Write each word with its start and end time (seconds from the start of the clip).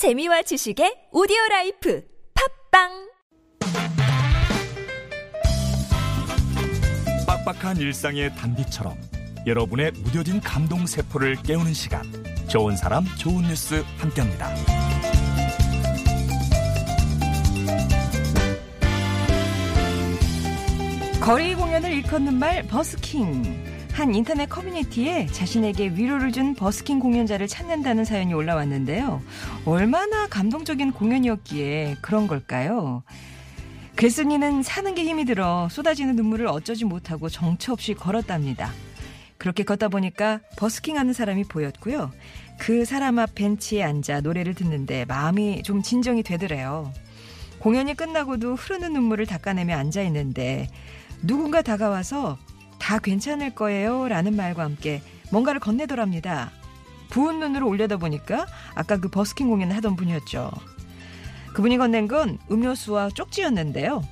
재미와 0.00 0.40
지식의 0.40 1.08
오디오 1.12 1.36
라이프 1.50 2.02
팟빵 2.70 3.10
빡빡한 7.26 7.76
일상의 7.76 8.34
단비처럼 8.34 8.96
여러분의 9.46 9.92
무뎌진 9.92 10.40
감동 10.40 10.86
세포를 10.86 11.36
깨우는 11.42 11.74
시간 11.74 12.02
좋은 12.48 12.78
사람 12.78 13.04
좋은 13.18 13.42
뉴스 13.42 13.84
함께합니다. 13.98 14.48
거리 21.20 21.54
공연을 21.54 21.92
일컫는 21.92 22.38
말 22.38 22.62
버스킹. 22.62 23.69
한 24.00 24.14
인터넷 24.14 24.48
커뮤니티에 24.48 25.26
자신에게 25.26 25.88
위로를 25.90 26.32
준 26.32 26.54
버스킹 26.54 27.00
공연자를 27.00 27.46
찾는다는 27.46 28.06
사연이 28.06 28.32
올라왔는데요. 28.32 29.20
얼마나 29.66 30.26
감동적인 30.26 30.92
공연이었기에 30.92 31.98
그런 32.00 32.26
걸까요? 32.26 33.02
글쓴이는 33.96 34.62
사는 34.62 34.94
게 34.94 35.04
힘이 35.04 35.26
들어 35.26 35.68
쏟아지는 35.70 36.16
눈물을 36.16 36.46
어쩌지 36.46 36.86
못하고 36.86 37.28
정처 37.28 37.74
없이 37.74 37.92
걸었답니다. 37.92 38.72
그렇게 39.36 39.64
걷다 39.64 39.88
보니까 39.88 40.40
버스킹 40.56 40.96
하는 40.96 41.12
사람이 41.12 41.44
보였고요. 41.44 42.10
그 42.58 42.86
사람 42.86 43.18
앞 43.18 43.34
벤치에 43.34 43.82
앉아 43.82 44.22
노래를 44.22 44.54
듣는데 44.54 45.04
마음이 45.04 45.62
좀 45.62 45.82
진정이 45.82 46.22
되더래요. 46.22 46.90
공연이 47.58 47.92
끝나고도 47.92 48.54
흐르는 48.54 48.94
눈물을 48.94 49.26
닦아내며 49.26 49.76
앉아 49.76 50.00
있는데 50.04 50.70
누군가 51.22 51.60
다가와서 51.60 52.38
다 52.80 52.98
괜찮을 52.98 53.54
거예요 53.54 54.08
라는 54.08 54.34
말과 54.34 54.64
함께 54.64 55.02
뭔가를 55.30 55.60
건네더랍니다. 55.60 56.50
부은 57.10 57.38
눈으로 57.40 57.68
올려다 57.68 57.96
보니까 57.96 58.46
아까 58.74 58.96
그 58.96 59.08
버스킹 59.08 59.48
공연을 59.48 59.76
하던 59.76 59.96
분이었죠. 59.96 60.50
그분이 61.54 61.78
건넨 61.78 62.08
건 62.08 62.38
음료수와 62.50 63.10
쪽지였는데요. 63.14 64.02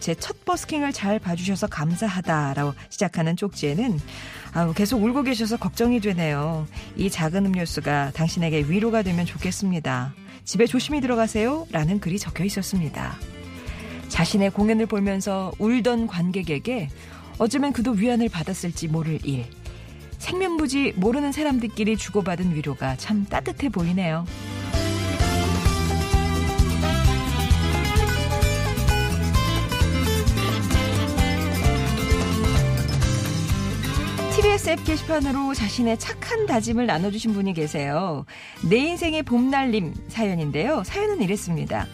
제 0.00 0.14
첫 0.14 0.44
버스킹을 0.44 0.92
잘 0.92 1.18
봐주셔서 1.18 1.66
감사하다라고 1.66 2.74
시작하는 2.90 3.34
쪽지에는 3.36 3.98
계속 4.76 5.02
울고 5.02 5.24
계셔서 5.24 5.56
걱정이 5.56 6.00
되네요. 6.00 6.66
이 6.96 7.10
작은 7.10 7.44
음료수가 7.46 8.12
당신에게 8.12 8.66
위로가 8.68 9.02
되면 9.02 9.26
좋겠습니다. 9.26 10.14
집에 10.44 10.66
조심히 10.66 11.00
들어가세요. 11.00 11.66
라는 11.72 11.98
글이 11.98 12.20
적혀 12.20 12.44
있었습니다. 12.44 13.16
자신의 14.08 14.50
공연을 14.50 14.86
보면서 14.86 15.52
울던 15.58 16.06
관객에게 16.06 16.88
어쩌면 17.38 17.72
그도 17.72 17.92
위안을 17.92 18.28
받았을지 18.28 18.88
모를 18.88 19.18
일. 19.24 19.44
생면부지 20.18 20.94
모르는 20.96 21.32
사람들끼리 21.32 21.96
주고받은 21.96 22.54
위로가 22.54 22.96
참 22.96 23.26
따뜻해 23.26 23.68
보이네요. 23.68 24.24
TBS 34.34 34.70
앱 34.70 34.84
게시판으로 34.84 35.54
자신의 35.54 35.98
착한 35.98 36.46
다짐을 36.46 36.86
나눠주신 36.86 37.32
분이 37.32 37.54
계세요. 37.54 38.24
내 38.68 38.76
인생의 38.76 39.22
봄날님 39.22 39.94
사연인데요. 40.08 40.82
사연은 40.84 41.22
이랬습니다. 41.22 41.86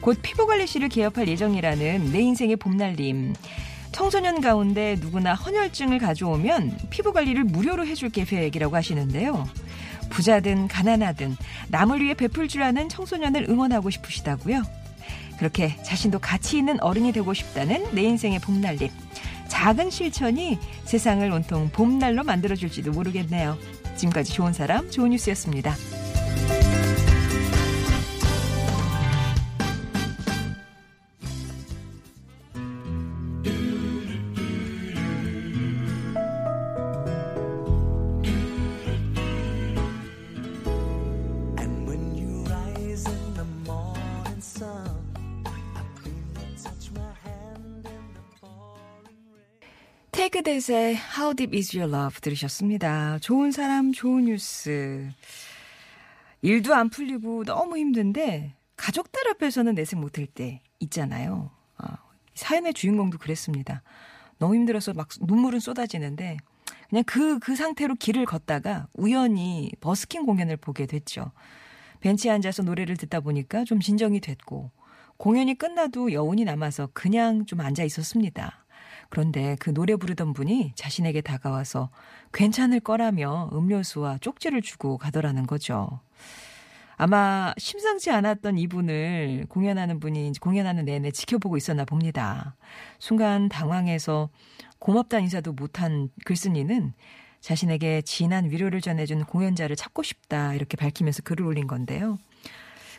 곧 0.00 0.18
피부관리실을 0.22 0.88
개업할 0.88 1.26
예정이라는 1.26 2.12
내 2.12 2.20
인생의 2.20 2.56
봄날님. 2.56 3.34
청소년 3.92 4.40
가운데 4.40 4.96
누구나 5.00 5.34
헌혈증을 5.34 5.98
가져오면 5.98 6.78
피부 6.90 7.12
관리를 7.12 7.44
무료로 7.44 7.86
해줄 7.86 8.10
계획이라고 8.10 8.76
하시는데요. 8.76 9.48
부자든 10.10 10.68
가난하든 10.68 11.36
남을 11.68 12.00
위해 12.02 12.14
베풀 12.14 12.48
줄 12.48 12.62
아는 12.62 12.88
청소년을 12.88 13.46
응원하고 13.48 13.90
싶으시다고요. 13.90 14.62
그렇게 15.38 15.76
자신도 15.82 16.18
가치 16.18 16.58
있는 16.58 16.80
어른이 16.80 17.12
되고 17.12 17.32
싶다는 17.32 17.86
내 17.94 18.02
인생의 18.02 18.40
봄날님. 18.40 18.88
작은 19.48 19.90
실천이 19.90 20.58
세상을 20.84 21.30
온통 21.30 21.70
봄날로 21.70 22.22
만들어줄지도 22.24 22.90
모르겠네요. 22.92 23.56
지금까지 23.96 24.32
좋은 24.32 24.52
사람, 24.52 24.90
좋은 24.90 25.10
뉴스였습니다. 25.10 25.74
데스의 50.30 50.96
How 51.16 51.34
Deep 51.34 51.56
Is 51.56 51.76
Your 51.76 51.92
Love 51.92 52.20
들으셨습니다. 52.20 53.18
좋은 53.20 53.50
사람, 53.50 53.92
좋은 53.92 54.26
뉴스. 54.26 55.10
일도 56.42 56.74
안 56.74 56.90
풀리고 56.90 57.44
너무 57.44 57.78
힘든데 57.78 58.54
가족들 58.76 59.28
앞에서는 59.30 59.74
내색 59.74 59.98
못할 59.98 60.26
때 60.26 60.62
있잖아요. 60.80 61.50
아, 61.78 61.96
사연의 62.34 62.74
주인공도 62.74 63.18
그랬습니다. 63.18 63.82
너무 64.38 64.54
힘들어서 64.54 64.92
막 64.92 65.08
눈물은 65.20 65.60
쏟아지는데 65.60 66.36
그냥 66.88 67.04
그, 67.06 67.38
그 67.38 67.56
상태로 67.56 67.96
길을 67.96 68.24
걷다가 68.24 68.86
우연히 68.94 69.70
버스킹 69.80 70.26
공연을 70.26 70.58
보게 70.58 70.86
됐죠. 70.86 71.32
벤치에 72.00 72.30
앉아서 72.30 72.62
노래를 72.62 72.96
듣다 72.96 73.20
보니까 73.20 73.64
좀 73.64 73.80
진정이 73.80 74.20
됐고 74.20 74.70
공연이 75.16 75.56
끝나도 75.56 76.12
여운이 76.12 76.44
남아서 76.44 76.90
그냥 76.92 77.44
좀 77.46 77.60
앉아 77.60 77.82
있었습니다. 77.82 78.64
그런데 79.10 79.56
그 79.58 79.72
노래 79.72 79.96
부르던 79.96 80.32
분이 80.32 80.72
자신에게 80.74 81.20
다가와서 81.20 81.90
괜찮을 82.32 82.80
거라며 82.80 83.50
음료수와 83.52 84.18
쪽지를 84.18 84.62
주고 84.62 84.98
가더라는 84.98 85.46
거죠. 85.46 86.00
아마 86.96 87.54
심상치 87.58 88.10
않았던 88.10 88.58
이분을 88.58 89.46
공연하는 89.48 90.00
분이 90.00 90.32
공연하는 90.40 90.84
내내 90.84 91.12
지켜보고 91.12 91.56
있었나 91.56 91.84
봅니다. 91.84 92.56
순간 92.98 93.48
당황해서 93.48 94.30
고맙다는 94.80 95.24
인사도 95.24 95.52
못한 95.52 96.10
글쓴이는 96.24 96.92
자신에게 97.40 98.02
진한 98.02 98.50
위로를 98.50 98.80
전해준 98.80 99.24
공연자를 99.24 99.76
찾고 99.76 100.02
싶다 100.02 100.54
이렇게 100.54 100.76
밝히면서 100.76 101.22
글을 101.22 101.46
올린 101.46 101.68
건데요. 101.68 102.18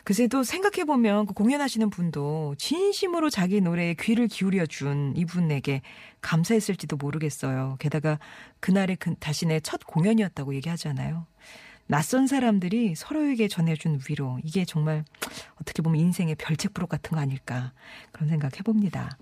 글쎄도 0.04 0.42
생각해보면 0.42 1.26
그 1.26 1.34
공연하시는 1.34 1.90
분도 1.90 2.54
진심으로 2.58 3.30
자기 3.30 3.60
노래에 3.60 3.94
귀를 3.94 4.28
기울여 4.28 4.66
준 4.66 5.14
이분에게 5.16 5.82
감사했을지도 6.20 6.96
모르겠어요. 6.96 7.76
게다가 7.78 8.18
그날의 8.60 8.96
그 8.96 9.14
자신의 9.20 9.62
첫 9.62 9.80
공연이었다고 9.86 10.54
얘기하잖아요. 10.54 11.26
낯선 11.86 12.28
사람들이 12.28 12.94
서로에게 12.94 13.48
전해준 13.48 14.00
위로. 14.08 14.38
이게 14.44 14.64
정말 14.64 15.04
어떻게 15.60 15.82
보면 15.82 16.00
인생의 16.00 16.36
별책 16.36 16.72
부록 16.72 16.88
같은 16.88 17.16
거 17.16 17.20
아닐까. 17.20 17.72
그런 18.12 18.28
생각 18.28 18.58
해봅니다. 18.58 19.18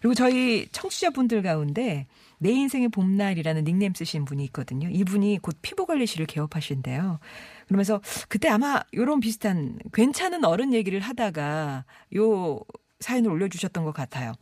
그리고 0.00 0.14
저희 0.14 0.66
청취자분들 0.72 1.42
가운데 1.42 2.06
내 2.38 2.50
인생의 2.50 2.88
봄날이라는 2.88 3.64
닉네임 3.64 3.92
쓰신 3.94 4.24
분이 4.24 4.42
있거든요. 4.46 4.88
이분이 4.88 5.38
곧 5.42 5.58
피부관리실을 5.60 6.26
개업하신대요. 6.26 7.18
그러면서 7.66 8.00
그때 8.28 8.48
아마 8.48 8.80
요런 8.94 9.20
비슷한 9.20 9.78
괜찮은 9.92 10.44
어른 10.44 10.72
얘기를 10.72 11.00
하다가 11.00 11.84
요 12.16 12.60
사연을 13.00 13.30
올려주셨던 13.30 13.84
것 13.84 13.92
같아요. 13.92 14.32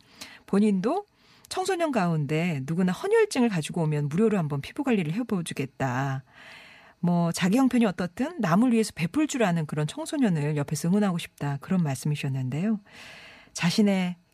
본인도 0.45 1.05
청소년 1.49 1.91
가운데 1.91 2.61
누구나 2.65 2.93
헌혈증을 2.93 3.49
가지고 3.49 3.83
오면 3.83 4.07
무료로 4.07 4.37
한번 4.37 4.61
피부 4.61 4.83
관리를 4.83 5.13
해보주겠다. 5.13 6.23
뭐 7.01 7.31
자기 7.31 7.57
형편이 7.57 7.85
어떻든 7.85 8.39
남을 8.39 8.71
위해서 8.71 8.91
베풀 8.95 9.27
줄 9.27 9.43
아는 9.43 9.65
그런 9.65 9.87
청소년을 9.87 10.55
옆에서 10.55 10.87
응원하고 10.87 11.17
싶다 11.17 11.57
그런 11.59 11.83
말씀이셨는데요. 11.83 12.79
자신 13.53 13.89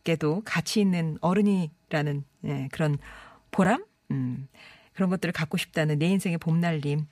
에게도 0.06 0.44
가치 0.46 0.80
있는 0.80 1.18
어른이라는 1.22 2.24
예, 2.46 2.70
그런 2.72 2.98
보람, 3.52 3.84
음, 4.12 4.48
그런 4.94 5.10
것들을 5.10 5.34
갖고 5.34 5.58
싶다는 5.58 5.98
내 6.00 6.06
인생의 6.08 6.38
봄날님. 6.38 7.08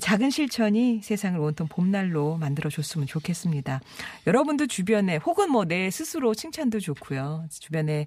작은 0.00 0.30
실천이 0.30 1.00
세상을 1.02 1.38
온통 1.38 1.68
봄날로 1.68 2.36
만들어줬으면 2.38 3.06
좋겠습니다. 3.08 3.80
여러분도 4.26 4.66
주변에 4.68 5.16
혹은 5.16 5.50
뭐 5.50 5.64
내 5.64 5.90
스스로 5.90 6.34
칭찬도 6.34 6.80
좋고요. 6.80 7.46
주변에 7.50 8.06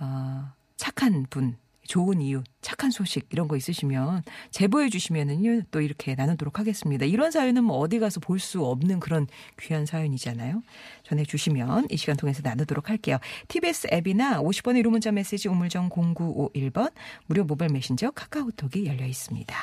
어, 0.00 0.52
착한 0.76 1.26
분, 1.28 1.56
좋은 1.86 2.20
이유, 2.20 2.42
착한 2.60 2.90
소식 2.90 3.26
이런 3.30 3.48
거 3.48 3.56
있으시면 3.56 4.22
제보해 4.50 4.88
주시면은요 4.88 5.62
또 5.70 5.80
이렇게 5.80 6.14
나누도록 6.14 6.58
하겠습니다. 6.58 7.04
이런 7.04 7.30
사연은 7.30 7.64
뭐 7.64 7.78
어디 7.78 7.98
가서 7.98 8.20
볼 8.20 8.36
수 8.38 8.64
없는 8.64 9.00
그런 9.00 9.26
귀한 9.60 9.86
사연이잖아요. 9.86 10.62
전해 11.02 11.24
주시면 11.24 11.86
이 11.90 11.96
시간 11.96 12.16
통해서 12.16 12.42
나누도록 12.44 12.90
할게요. 12.90 13.18
TBS 13.48 13.88
앱이나 13.92 14.40
50번의 14.42 14.82
1호 14.84 14.90
문자 14.90 15.10
메시지 15.10 15.48
우물정 15.48 15.88
0951번 15.90 16.92
무료 17.26 17.44
모바일 17.44 17.72
메신저 17.72 18.10
카카오톡이 18.10 18.86
열려 18.86 19.06
있습니다. 19.06 19.54